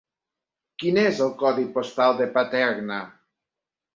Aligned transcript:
Quin 0.83 0.97
és 1.01 1.19
el 1.25 1.29
codi 1.41 1.67
postal 1.77 2.17
de 2.21 2.27
Paterna? 2.37 2.97